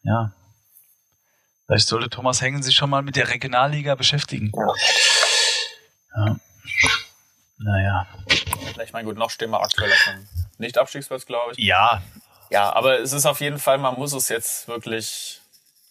[0.04, 0.32] Ja.
[1.66, 4.52] Vielleicht sollte Thomas Hengen sich schon mal mit der Regionalliga beschäftigen.
[4.56, 6.26] Ja.
[6.26, 6.36] ja.
[7.64, 8.08] Naja.
[8.84, 10.10] Ich meine, gut, noch stehen wir aktuell auf
[10.58, 11.58] Nicht-Abstiegsplatz, glaube ich.
[11.60, 12.02] Ja.
[12.50, 15.42] Ja, aber es ist auf jeden Fall, man muss es jetzt wirklich,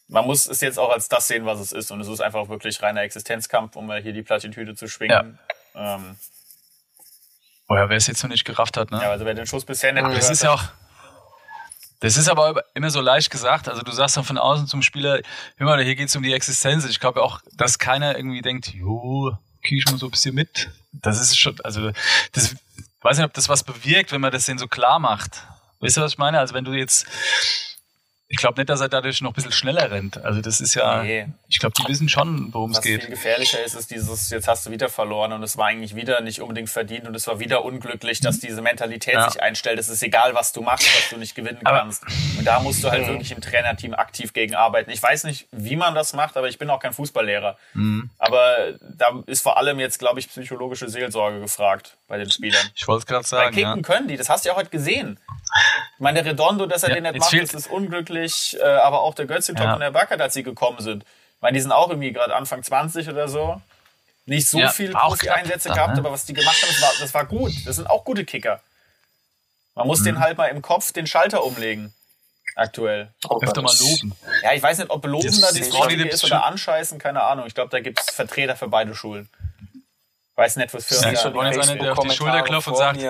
[0.09, 1.91] man muss es jetzt auch als das sehen, was es ist.
[1.91, 5.39] Und es ist einfach wirklich reiner Existenzkampf, um hier die Plattitüde zu schwingen.
[5.75, 5.95] Ja.
[5.97, 6.17] Ähm,
[7.69, 9.01] oh ja, wer es jetzt noch nicht gerafft hat, ne?
[9.01, 10.65] Ja, also wer den Schuss bisher nicht Das ist ja auch,
[12.01, 13.69] das ist aber immer so leicht gesagt.
[13.69, 15.21] Also du sagst dann von außen zum Spieler,
[15.57, 16.85] hör mal, hier geht's um die Existenz.
[16.87, 20.71] Ich glaube auch, dass keiner irgendwie denkt, jo, krieg ich mal so ein bisschen mit.
[20.93, 21.93] Das ist schon, also
[22.33, 22.55] das
[23.03, 25.43] weiß nicht, ob das was bewirkt, wenn man das denen so klar macht.
[25.81, 26.39] Weißt du, was ich meine?
[26.39, 27.07] Also wenn du jetzt
[28.33, 30.17] ich glaube nicht, dass er dadurch noch ein bisschen schneller rennt.
[30.25, 31.27] Also das ist ja, nee.
[31.49, 32.99] ich glaube, die wissen schon, worum es geht.
[32.99, 35.97] Was viel gefährlicher ist, ist dieses, jetzt hast du wieder verloren und es war eigentlich
[35.97, 39.29] wieder nicht unbedingt verdient und es war wieder unglücklich, dass diese Mentalität ja.
[39.29, 39.81] sich einstellt.
[39.81, 42.05] Es ist egal, was du machst, dass du nicht gewinnen aber kannst.
[42.39, 43.09] Und da musst du halt mhm.
[43.09, 44.93] wirklich im Trainerteam aktiv gegen arbeiten.
[44.93, 47.59] Ich weiß nicht, wie man das macht, aber ich bin auch kein Fußballlehrer.
[47.75, 48.11] Mhm.
[48.19, 52.65] Aber da ist vor allem jetzt, glaube ich, psychologische Seelsorge gefragt bei den Spielern.
[52.77, 53.51] Ich wollte es gerade sagen.
[53.51, 53.83] Bei Kicken ja.
[53.83, 55.19] können die, das hast du ja heute gesehen.
[55.97, 58.20] Ich meine, der Redondo, dass er ja, den nicht macht, das ist unglücklich.
[58.59, 59.75] Äh, aber auch der Götzintop ja.
[59.75, 61.05] und der Backert, als sie gekommen sind.
[61.05, 63.61] Ich meine, die sind auch irgendwie gerade Anfang 20 oder so.
[64.27, 66.01] Nicht so ja, viel Profi-Einsätze gehabt, ne?
[66.01, 67.53] aber was die gemacht haben, das war, das war gut.
[67.65, 68.61] Das sind auch gute Kicker.
[69.75, 70.05] Man muss mhm.
[70.05, 71.95] den halt mal im Kopf den Schalter umlegen.
[72.57, 73.09] Aktuell.
[73.29, 74.15] Oh, Öfter mal loben.
[74.43, 75.61] Ja, ich weiß nicht, ob loben da die
[76.09, 77.47] ist oder anscheißen, keine Ahnung.
[77.47, 79.29] Ich glaube, da gibt es Vertreter für beide Schulen.
[80.35, 83.01] Weiß nicht, was für ja, schon jetzt einer, der auf die Schulter klopft und sagt.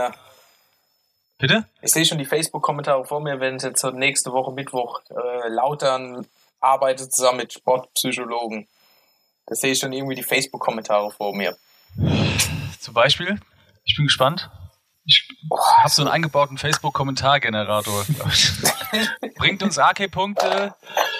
[1.40, 1.64] Bitte?
[1.80, 6.26] Ich sehe schon die Facebook-Kommentare vor mir, wenn es jetzt nächste Woche Mittwoch äh, Lautern
[6.60, 8.68] arbeitet zusammen mit Sportpsychologen.
[9.46, 11.56] Da sehe ich schon irgendwie die Facebook-Kommentare vor mir.
[12.78, 13.40] Zum Beispiel?
[13.84, 14.50] Ich bin gespannt.
[15.06, 15.26] Ich
[15.78, 18.04] habe so einen eingebauten Facebook-Kommentargenerator.
[19.36, 20.74] Bringt uns AK-Punkte.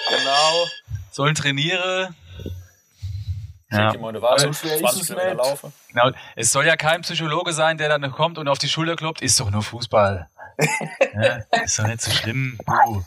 [0.09, 0.67] Genau.
[1.11, 2.13] Sollen trainiere.
[3.71, 3.89] Ja.
[3.89, 5.71] Also, 20 Kilometer laufe.
[5.87, 6.11] Genau.
[6.35, 9.21] Es soll ja kein Psychologe sein, der dann kommt und auf die Schulter kloppt.
[9.21, 10.27] Ist doch nur Fußball.
[11.13, 12.59] ja, ist doch nicht so schlimm.
[12.67, 13.01] Uh.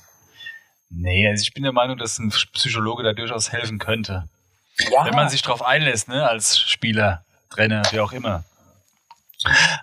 [0.88, 4.29] Nee, also ich bin der Meinung, dass ein Psychologe da durchaus helfen könnte.
[4.90, 5.05] Ja.
[5.05, 8.44] Wenn man sich darauf einlässt, ne, als Spieler, Trainer, wie auch immer.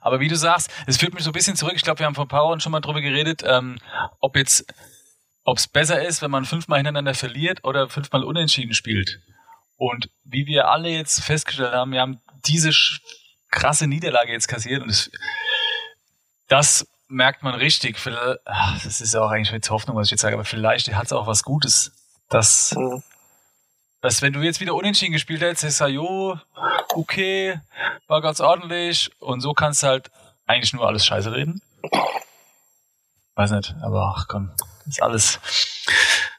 [0.02, 1.74] Aber wie du sagst, es führt mich so ein bisschen zurück.
[1.76, 3.78] Ich glaube, wir haben vor ein paar Wochen schon mal drüber geredet, ähm,
[4.20, 4.66] ob jetzt,
[5.44, 9.20] ob es besser ist, wenn man fünfmal hintereinander verliert oder fünfmal unentschieden spielt.
[9.82, 12.70] Und wie wir alle jetzt festgestellt haben, wir haben diese
[13.50, 15.10] krasse Niederlage jetzt kassiert und das,
[16.48, 17.98] das merkt man richtig.
[18.46, 21.14] Das ist ja auch eigentlich jetzt Hoffnung, was ich jetzt sage, aber vielleicht hat es
[21.14, 21.94] auch was Gutes,
[22.30, 23.02] dass, mhm.
[24.02, 26.40] dass wenn du jetzt wieder unentschieden gespielt hättest, ist ja, jo,
[26.94, 27.60] okay,
[28.06, 30.12] war ganz ordentlich und so kannst du halt
[30.46, 31.60] eigentlich nur alles scheiße reden.
[33.34, 34.52] Weiß nicht, aber ach komm,
[34.86, 35.40] ist alles.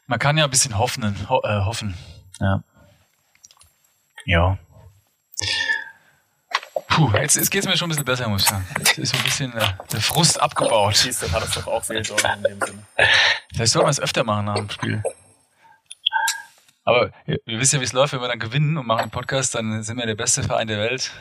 [0.07, 1.97] Man kann ja ein bisschen hoffen, ho äh, hoffen.
[2.39, 2.63] Ja.
[4.25, 4.57] Ja.
[6.87, 8.67] Puh, jetzt, jetzt geht es mir schon ein bisschen besser, muss ich sagen.
[8.77, 10.95] Jetzt ist so ein bisschen äh, der Frust abgebaut.
[10.95, 12.85] Siehst du, hat es doch auch Seelsorge in dem Sinne.
[13.53, 15.03] Vielleicht soll man es öfter machen nach dem Spiel.
[16.83, 19.11] Aber ihr, ihr wisst ja, wie es läuft, wenn wir dann gewinnen und machen einen
[19.11, 21.11] Podcast, dann sind wir der beste Verein der Welt.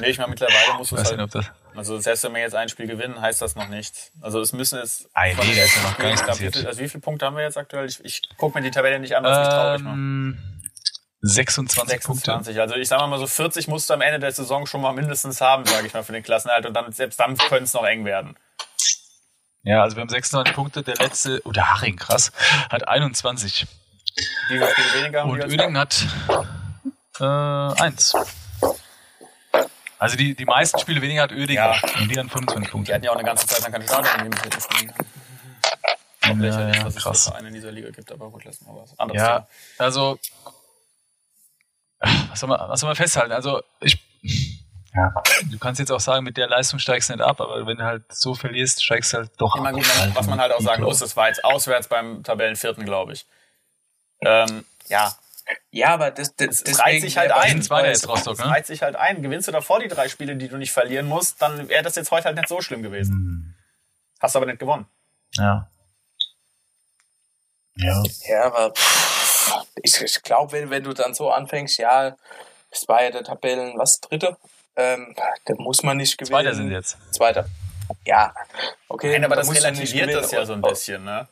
[0.00, 2.86] Nee, ich meine, mittlerweile muss es halt, nicht, Also selbst wenn wir jetzt ein Spiel
[2.86, 4.10] gewinnen, heißt das noch nicht.
[4.20, 5.08] Also es müssen jetzt...
[5.14, 6.66] Ei, nee, da ist ja noch gar nichts passiert.
[6.66, 7.86] Also wie viele Punkte haben wir jetzt aktuell?
[7.86, 10.59] Ich, ich gucke mir die Tabelle nicht an, was ähm, mich traurig macht.
[11.22, 12.60] 26, 26 Punkte.
[12.60, 15.40] Also ich sage mal so 40 musst du am Ende der Saison schon mal mindestens
[15.40, 16.64] haben, sage ich mal, für den Klassenhalt.
[16.64, 18.36] Und dann selbst dann könnte es noch eng werden.
[19.62, 20.82] Ja, also wir haben 26 Punkte.
[20.82, 22.32] Der letzte, oder oh, Haring, krass,
[22.70, 23.66] hat 21.
[24.48, 26.06] Wie Spiele weniger haben Und Oeding hat
[27.20, 28.14] äh, eins.
[29.98, 31.56] Also die, die meisten Spiele weniger hat Oeding.
[31.56, 31.76] Ja.
[32.00, 32.90] Und die haben 25 Punkte.
[32.90, 34.94] Die hatten ja auch eine ganze Zeit lang keine Stadion, in dem sie spielen.
[36.22, 37.26] Ja, ja, was krass.
[37.26, 39.20] es für in dieser Liga gibt, aber gut, lassen wir was anderes.
[39.20, 40.18] Ja, also
[42.00, 43.32] was soll man, was soll man festhalten?
[43.32, 43.98] Also ich,
[44.94, 45.12] ja,
[45.50, 47.84] du kannst jetzt auch sagen, mit der Leistung steigst du nicht ab, aber wenn du
[47.84, 49.74] halt so verlierst, steigst du halt doch Immer ab.
[49.74, 53.26] Gut, was man halt auch sagen muss, das war jetzt auswärts beim Tabellenvierten, glaube ich.
[54.20, 55.14] Ähm, ja.
[55.70, 57.58] Ja, aber das, das, das reizt sich halt ein.
[57.58, 58.46] Jetzt Rostock, ne?
[58.46, 59.22] reizt sich halt ein.
[59.22, 62.10] Gewinnst du davor die drei Spiele, die du nicht verlieren musst, dann wäre das jetzt
[62.10, 63.12] heute halt nicht so schlimm gewesen.
[63.12, 63.54] Hm.
[64.20, 64.86] Hast aber nicht gewonnen.
[65.34, 65.68] Ja.
[67.76, 68.02] Ja.
[68.28, 68.72] Ja, aber
[69.82, 72.16] ich, ich glaube, wenn, wenn du dann so anfängst, ja,
[72.70, 74.36] es war ja der Tabellen, was, dritte?
[74.76, 76.34] Ähm, da muss man nicht gewinnen.
[76.34, 76.96] Zweiter sind jetzt.
[77.12, 77.46] Zweiter.
[78.06, 78.32] Ja,
[78.88, 79.10] okay.
[79.12, 81.26] Nein, aber das relativiert das ja so ein bisschen, ne?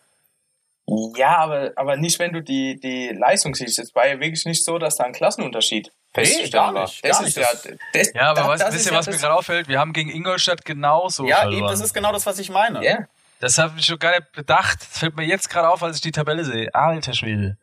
[1.16, 3.78] Ja, aber, aber nicht, wenn du die, die Leistung siehst.
[3.78, 6.72] Es war ja wirklich nicht so, dass da ein Klassenunterschied festgestellt war.
[6.72, 7.46] Das ist ja,
[7.92, 9.68] das, ja, aber was, wisst ihr, was mir gerade auffällt?
[9.68, 11.58] Wir haben gegen Ingolstadt genauso Ja, verloren.
[11.58, 12.82] eben, das ist genau das, was ich meine.
[12.82, 13.06] Ja.
[13.40, 14.80] Das habe ich schon gar nicht bedacht.
[14.80, 16.74] Das fällt mir jetzt gerade auf, als ich die Tabelle sehe.
[16.74, 17.58] Alter Schwede.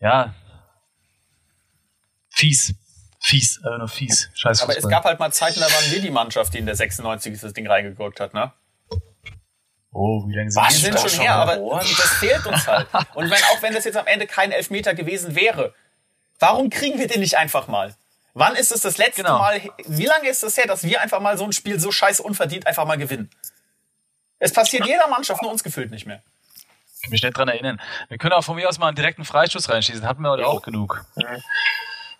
[0.00, 0.34] Ja.
[2.30, 2.74] Fies.
[3.22, 4.30] Fies, aber nur fies.
[4.34, 6.74] Scheiß Aber es gab halt mal Zeiten, da waren wir die Mannschaft, die in der
[6.74, 8.52] 96 das Ding reingegurkt hat, ne?
[9.92, 12.86] Oh, wie lange sind Wir sind schon her, aber das fehlt uns halt.
[13.14, 15.74] Und wenn, auch wenn das jetzt am Ende kein Elfmeter gewesen wäre,
[16.38, 17.94] warum kriegen wir den nicht einfach mal?
[18.32, 19.38] Wann ist es das letzte Genau.
[19.38, 22.22] Mal, wie lange ist es her, dass wir einfach mal so ein Spiel so scheiße
[22.22, 23.28] unverdient einfach mal gewinnen?
[24.38, 26.22] Es passiert jeder Mannschaft, nur uns gefühlt nicht mehr.
[27.00, 27.80] Ich kann mich nicht dran erinnern.
[28.08, 30.06] Wir können auch von mir aus mal einen direkten Freistoß reinschießen.
[30.06, 31.02] Hatten wir heute auch genug.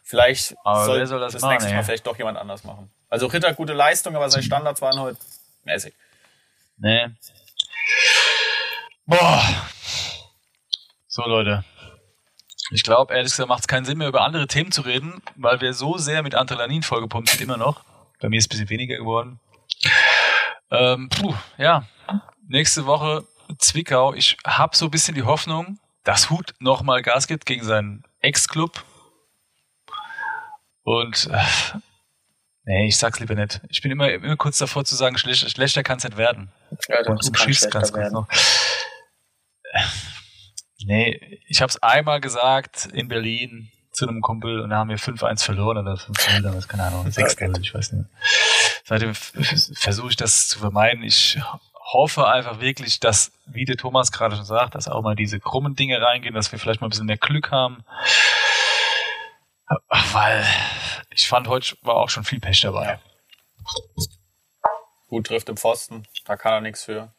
[0.02, 1.84] Vielleicht Aber soll soll das das machen, nächste Mal ey?
[1.84, 2.90] vielleicht doch jemand anders machen.
[3.10, 5.18] Also Ritter gute Leistung, aber seine Standards waren heute
[5.64, 5.92] mäßig.
[6.78, 7.08] Nee.
[9.04, 9.42] Boah.
[11.08, 11.62] So, Leute.
[12.70, 15.60] Ich glaube, ehrlich gesagt, macht es keinen Sinn mehr, über andere Themen zu reden, weil
[15.60, 17.82] wir so sehr mit Adrenalin vollgepumpt sind, immer noch.
[18.18, 19.40] Bei mir ist es ein bisschen weniger geworden.
[20.70, 21.84] Ähm, puh, ja.
[22.48, 23.26] Nächste Woche
[23.58, 24.14] Zwickau.
[24.14, 28.84] Ich habe so ein bisschen die Hoffnung, dass Hut nochmal Gas gibt gegen seinen Ex-Club.
[30.82, 31.42] Und äh,
[32.64, 33.60] nee, ich sag's lieber nicht.
[33.68, 36.50] Ich bin immer, immer kurz davor zu sagen, schlechter, schlechter kann es nicht werden.
[36.88, 38.26] Ja, Und umschießt ganz kurz noch.
[40.84, 44.98] Nee, ich habe es einmal gesagt in Berlin zu einem Kumpel und da haben wir
[44.98, 48.06] 5-1 verloren oder 5-0, damals, keine Ahnung, 6-0, ich weiß nicht.
[48.84, 51.02] Seitdem versuche ich das zu vermeiden.
[51.02, 51.38] Ich
[51.92, 55.74] hoffe einfach wirklich, dass, wie der Thomas gerade schon sagt, dass auch mal diese krummen
[55.74, 57.84] Dinge reingehen, dass wir vielleicht mal ein bisschen mehr Glück haben.
[60.12, 60.44] Weil
[61.10, 62.98] ich fand, heute war auch schon viel Pech dabei.
[65.08, 67.12] Gut trifft im Pfosten, da kann er nichts für.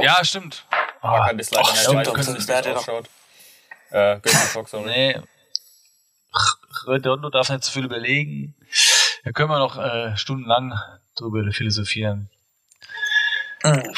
[0.00, 0.66] Ja, stimmt.
[1.02, 1.96] Da Ah, kann das leider ach, nicht stimmt,
[2.38, 3.08] weiß, der doch- ausschaut.
[3.90, 4.84] Äh, Götzenbock, sorry.
[4.90, 5.20] Nee.
[6.86, 8.56] Redondo darf nicht zu viel überlegen.
[9.24, 10.74] Da können wir noch äh, stundenlang
[11.16, 12.28] drüber philosophieren.
[13.64, 13.92] Mhm.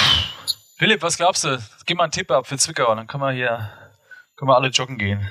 [0.79, 1.59] Philipp, was glaubst du?
[1.87, 3.71] Gib mal einen Tipp ab für Zwickau, dann können wir hier
[4.37, 5.29] können wir alle joggen gehen.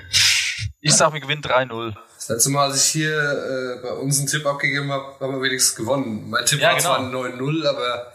[0.80, 1.94] Ich sag, wir gewinnen 3-0.
[2.16, 5.42] Das letzte Mal, als ich hier äh, bei uns einen Tipp abgegeben habe, haben wir
[5.42, 6.28] wenigstens gewonnen.
[6.28, 6.88] Mein Tipp Ja, war genau.
[6.90, 8.12] zwar 9-0, aber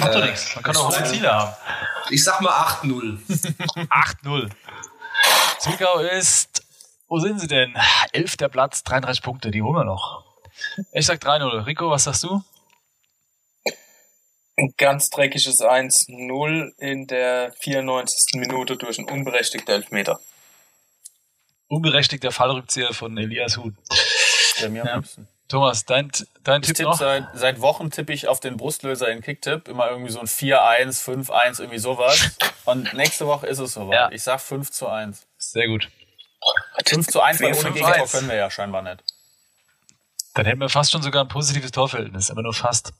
[0.00, 0.54] Macht doch Äh, nichts.
[0.54, 1.52] Man kann auch hohe Ziele haben.
[2.10, 3.18] ich sag mal 8-0.
[4.24, 4.50] 8-0.
[5.58, 6.62] Zwickau ist,
[7.08, 7.74] wo sind sie denn?
[8.12, 10.24] Elfter Platz, 33 Punkte, die holen wir noch.
[10.92, 11.66] Ich sag 3-0.
[11.66, 12.42] Rico, was sagst du?
[14.60, 18.38] Ein ganz dreckiges 1-0 in der 94.
[18.40, 20.20] Minute durch einen unberechtigten Elfmeter.
[21.68, 23.74] Unberechtigter Fallrückzieher von Elias Huth.
[24.60, 24.96] Der mir am Ja.
[24.96, 25.28] liebsten.
[25.48, 26.12] Thomas, dein,
[26.44, 26.98] dein Ich Tipp noch?
[26.98, 29.66] seit, seit Wochen tippe ich auf den Brustlöser in Kicktipp.
[29.66, 32.36] Immer irgendwie so ein 4-1, 5-1, irgendwie sowas.
[32.66, 33.94] Und nächste Woche ist es soweit.
[33.94, 34.10] Ja.
[34.12, 35.26] Ich sag 5 zu 1.
[35.38, 35.88] Sehr gut.
[36.86, 37.72] 5 zu 1, weil ohne 5-1.
[37.72, 39.02] Gegentor können wir ja scheinbar nicht.
[40.34, 42.92] Dann hätten wir fast schon sogar ein positives Torverhältnis, aber nur fast.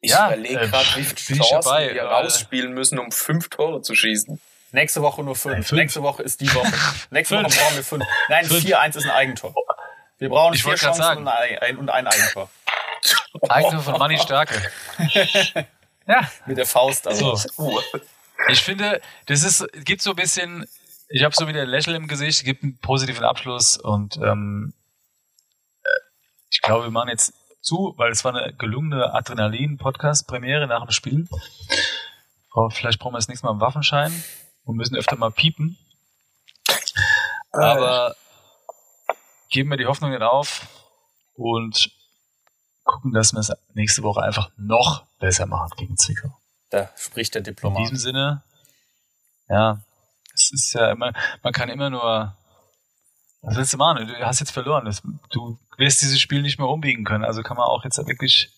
[0.00, 3.12] Ich Ja, überlege äh, gerade, wie bin viele ich Chancen dabei, wir rausspielen müssen, um
[3.12, 4.40] fünf Tore zu schießen.
[4.72, 5.52] Nächste Woche nur 5.
[5.54, 5.78] Nein, fünf.
[5.80, 6.72] Nächste Woche ist die Woche.
[7.10, 7.58] Nächste Woche Fünf.
[7.60, 8.04] brauchen wir 5.
[8.28, 8.64] Nein, Fünf.
[8.64, 9.54] 4-1 ist ein Eigentor.
[10.18, 11.20] Wir brauchen Ich vier Chancen sagen.
[11.22, 12.48] und ein, ein, und ein Eigentor.
[13.48, 14.54] Eigentor von Manni Starke.
[16.06, 17.06] ja, Mit der Faust.
[17.08, 17.34] Also.
[17.36, 17.82] so.
[18.48, 20.66] Ich finde, das ist, gibt so ein bisschen,
[21.08, 24.72] ich habe so wieder ein Lächeln im Gesicht, gibt einen positiven Abschluss und ähm,
[25.82, 25.88] äh,
[26.50, 31.28] ich glaube, wir machen jetzt zu, weil es war eine gelungene Adrenalin-Podcast-Premiere nach dem Spiel.
[32.70, 34.24] Vielleicht brauchen wir das nächste Mal einen Waffenschein
[34.64, 35.78] und müssen öfter mal piepen.
[37.52, 38.14] Aber
[39.50, 40.66] geben wir die Hoffnung nicht auf
[41.34, 41.90] und
[42.84, 46.36] gucken, dass wir es nächste Woche einfach noch besser machen gegen Zwickau.
[46.70, 47.80] Da spricht der In Diplomat.
[47.82, 48.42] diesem Sinne,
[49.48, 49.80] ja,
[50.34, 52.36] es ist ja immer, man kann immer nur,
[53.42, 54.06] was willst du machen?
[54.06, 54.84] Du hast jetzt verloren.
[54.84, 57.24] Das, du wirst dieses Spiel nicht mehr umbiegen können.
[57.24, 58.50] Also kann man auch jetzt wirklich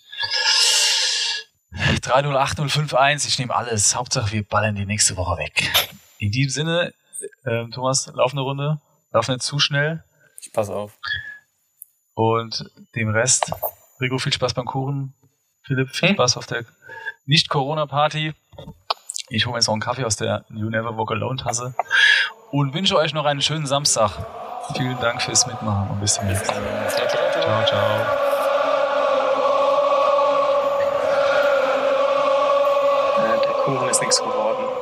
[1.75, 3.95] 3-0, 8-0, 5-1, ich nehme alles.
[3.97, 5.71] Hauptsache wir ballern die nächste Woche weg.
[6.19, 6.95] In diesem Sinne,
[7.47, 8.81] ähm, Thomas, laufende Runde,
[9.13, 10.05] lauf nicht zu schnell
[10.41, 10.93] Ich pass auf.
[12.15, 13.53] und dem Rest,
[14.01, 15.15] Rico, viel Spaß beim Kuchen.
[15.65, 16.15] Philipp, viel Hm?
[16.17, 16.65] Spaß auf der
[17.27, 18.35] Nicht-Corona-Party.
[19.29, 21.75] Ich hole mir jetzt noch einen Kaffee aus der You Never Walk Alone Tasse
[22.51, 24.27] und wünsche euch noch einen schönen Samstag.
[24.77, 26.89] Vielen Dank fürs Mitmachen und bis zum nächsten Mal.
[26.89, 28.01] Ciao, ciao.
[33.19, 34.82] Äh, der Kuchen ist nichts geworden.